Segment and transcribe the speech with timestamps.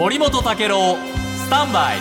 [0.00, 0.96] 森本武郎
[1.36, 1.98] スタンバイ。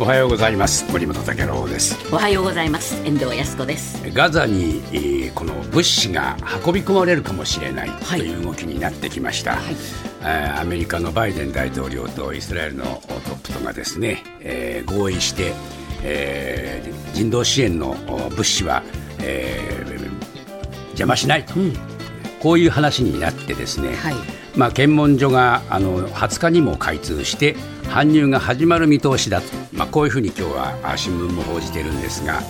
[0.00, 0.90] おはようございます。
[0.90, 1.96] 森本武郎です。
[2.12, 3.00] おはようございます。
[3.06, 4.02] 遠藤康子です。
[4.12, 6.36] ガザに、えー、この物資が
[6.66, 15.52] 運び込まれるかもしれないという動きになってきました、はい、アメリカのバイデン大統領とイスラエルのトップとがですね、えー、合意して、
[16.02, 17.94] えー、人道支援の
[18.30, 18.82] 物資は、
[19.20, 20.04] えー、
[20.88, 21.74] 邪魔しないと、うん、
[22.42, 27.54] こういう話になってですね、はいまあ、検問所があの20日にも開通して
[27.84, 32.40] 搬入が始まる見通しだと、まあ、こういうふうに今日は新聞も報じているんですが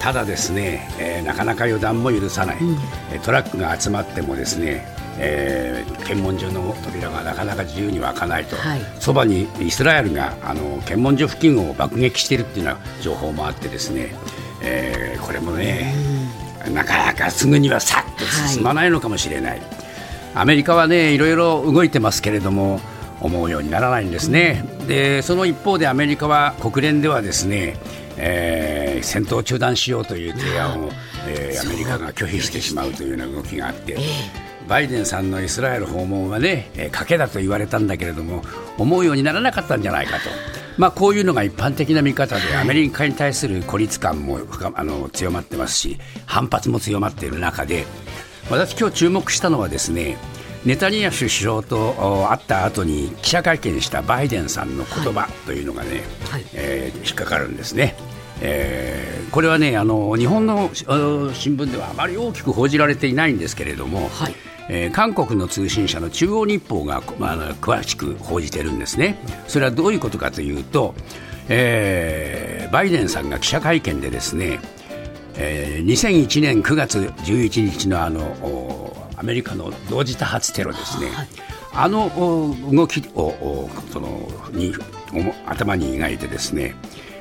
[0.00, 4.86] ただですね、えー、なかなか予断も許さない、うん、トラックが集まってもですね
[5.18, 8.56] えー、検問所の扉がなかなか自由に開かないと、
[9.00, 14.14] そ、ば、にイスラエルがあの検問所付近を爆撃しているというような情報もあってですね、
[14.62, 15.94] えー、これもね、
[16.70, 19.58] なかなかすぐにはさっと進まないのかもしれない。
[19.58, 19.75] はい
[20.36, 22.78] アメリカはねいろいろ動いてますけれども
[23.22, 27.76] 思うようにならないんですね、でその一方でアメリカは国連ではですね、
[28.18, 30.90] えー、戦闘中断しようという提案を、
[31.26, 33.96] えー、アメリカが拒否してしまうというような動きがあって。
[34.68, 38.42] バイデンさんのイスラエル訪問はね、えー、賭けだと言われたんだけれども
[38.78, 40.22] 思うようにならなかったんじゃないかと、
[40.76, 44.40] まあ、こういうのが一般的な見方でアメリカに対する孤立感も
[44.74, 47.86] あの強まってますし反発も強まっている中で
[48.50, 50.18] 私今日注目したのはですね
[50.64, 57.94] ネタニヤフ首相と会った後に記者会見したバイデンさんの言葉というのがね、はい、えー、引っかかるんですね。
[58.40, 64.34] えー、これはねあの日本の新聞ではあまり大きく報じられていないんですけれども、はい、
[64.68, 69.18] えー、韓国の通信社の中央日報が、まあ、詳しく報じてるんですね。
[69.46, 70.94] それはどういうことかというと、
[71.48, 74.60] えー、バイデンさんが記者会見でですね
[75.38, 81.28] えー、2001年9月11日のあのアメリカの同時多発テロですね、はい、
[81.72, 82.10] あの
[82.70, 84.74] 動きをそのに
[85.46, 86.74] 頭に描いてですね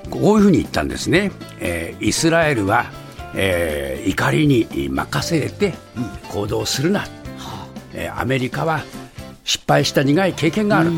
[0.10, 2.92] こういうふうに言ったんですね、えー、イスラエルは、
[3.34, 5.74] えー、怒りに任せて
[6.30, 7.08] 行動するな、うん、
[7.94, 8.84] えー、アメリカは
[9.46, 10.92] 失敗した苦い経験がある、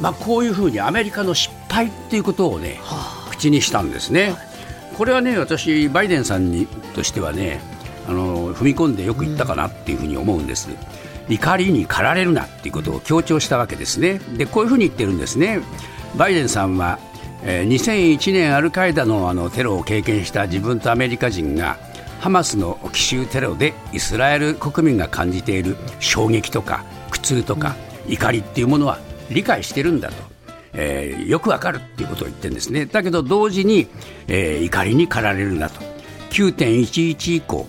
[0.00, 4.30] まあ、こういうふうにアメリカの失敗っていうことをね、はあ、口にしたんですね。
[4.32, 4.53] はい
[4.96, 7.60] これはね私、バイデンさんにとしてはね
[8.06, 10.68] あの踏み込んでよく言ったかなっていうふうに思うんです。
[11.28, 14.18] 怒りに駆られるなっていうことを強調したわけですね。
[14.36, 15.60] でこういうふうに言ってるんですね。
[16.16, 16.98] バイデンさんは、
[17.42, 21.78] えー、2001年アルカイダのあのテロを経験した自分とアメリカ人が
[22.20, 27.74] ハマスの奇襲テロでイスラエル国民が感じている衝撃とか苦痛とか
[28.06, 28.98] 怒りっていうものは
[29.30, 30.33] 理解してるんだと。
[30.74, 32.86] えー、よくわかるっていうことを言ってるんですね。
[32.86, 33.86] だけど同時に、
[34.28, 35.80] えー、怒りに駆られるなと。
[36.30, 37.66] 9.11以降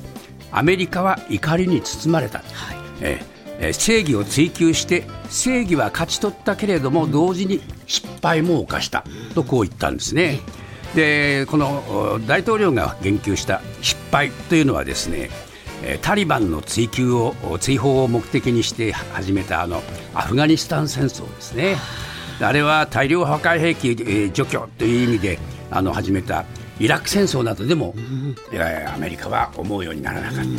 [0.52, 2.78] アメリカは怒りに包まれた、はい。
[3.02, 9.04] えー、正義を追求して正義は勝ち取ったけれども、同時に失敗も犯した。
[9.34, 10.40] とこう言ったんですね。
[10.96, 15.30] でこの大統領が言及した失敗というのはですね
[16.02, 19.84] タリバンの追及を追放を目的にして始めたあの
[20.14, 21.76] アフガニスタン戦争ですね。
[22.40, 25.40] あれは大量破壊兵器除去という意味で
[25.72, 26.46] あの始めた
[26.80, 28.36] イラク戦争などでも、うん、
[28.88, 30.42] アメリカは思うようにならなかった。
[30.42, 30.56] うん、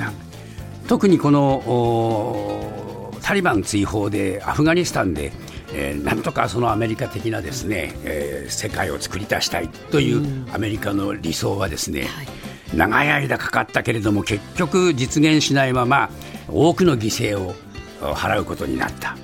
[0.88, 5.32] 特にこのタリバン追放でアフガニスタンで、
[5.72, 12.26] えー、なんとかそのアメリカ的なですね、えー、世界を作り出したいというアメリカの理想はですね、うんはい、
[12.74, 16.08] 長い間かかったけれども結局実現しないまま
[16.48, 17.54] 多くの犠牲を
[18.00, 19.16] 払うことになった。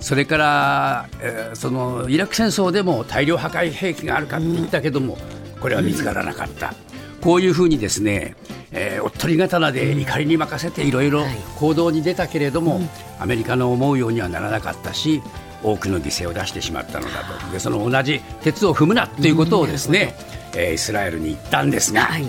[0.00, 5.16] それから、えー、そのイラク戦争でも大量破壊兵器があるかって言ったけども、
[5.60, 6.74] これは見つからなかった、
[7.20, 8.36] こういうふうにですね、
[8.72, 11.24] えー、おっとり刀で怒りに任せていろいろ
[11.58, 12.80] 行動に出たけれども、
[13.18, 15.22] アメリカの思うようにはならなかったし
[15.62, 17.52] 多くの犠牲を出してしまったのだと。
[17.52, 20.14] でその同じ鉄を踏むなということをですね、
[20.54, 22.24] えー、イスラエルに言ったんですが、はい、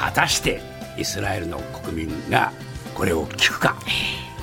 [0.00, 0.60] 果たして
[0.96, 2.52] イスラエルの国民が
[2.94, 3.76] これを聞くか。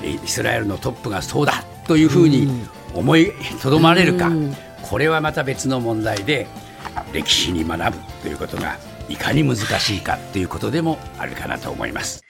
[0.03, 2.47] イスラエルのトップがそうだというふうに
[2.93, 4.31] 思いとどまれるか、
[4.81, 6.47] これはまた別の問題で
[7.13, 8.77] 歴史に学ぶということが
[9.07, 12.24] いかに難しいかということでもあるかなと思います。